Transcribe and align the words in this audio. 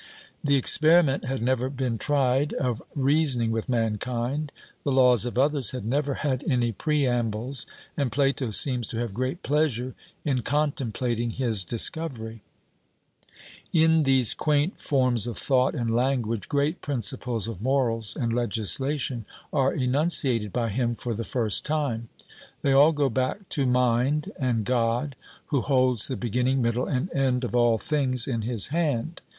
The 0.43 0.55
experiment 0.55 1.25
had 1.25 1.43
never 1.43 1.69
been 1.69 1.99
tried 1.99 2.53
of 2.55 2.81
reasoning 2.95 3.51
with 3.51 3.69
mankind; 3.69 4.51
the 4.83 4.91
laws 4.91 5.27
of 5.27 5.37
others 5.37 5.69
had 5.73 5.85
never 5.85 6.15
had 6.25 6.43
any 6.49 6.71
preambles, 6.71 7.67
and 7.95 8.11
Plato 8.11 8.49
seems 8.49 8.87
to 8.87 8.97
have 8.97 9.13
great 9.13 9.43
pleasure 9.43 9.93
in 10.25 10.41
contemplating 10.41 11.29
his 11.29 11.63
discovery. 11.63 12.41
In 13.71 14.01
these 14.01 14.33
quaint 14.33 14.79
forms 14.79 15.27
of 15.27 15.37
thought 15.37 15.75
and 15.75 15.95
language, 15.95 16.49
great 16.49 16.81
principles 16.81 17.47
of 17.47 17.61
morals 17.61 18.15
and 18.15 18.33
legislation 18.33 19.25
are 19.53 19.71
enunciated 19.71 20.51
by 20.51 20.69
him 20.69 20.95
for 20.95 21.13
the 21.13 21.23
first 21.23 21.63
time. 21.63 22.09
They 22.63 22.71
all 22.71 22.91
go 22.91 23.07
back 23.11 23.47
to 23.49 23.67
mind 23.67 24.31
and 24.39 24.65
God, 24.65 25.15
who 25.49 25.61
holds 25.61 26.07
the 26.07 26.17
beginning, 26.17 26.59
middle, 26.59 26.87
and 26.87 27.13
end 27.13 27.43
of 27.43 27.55
all 27.55 27.77
things 27.77 28.27
in 28.27 28.41
His 28.41 28.69
hand. 28.69 29.21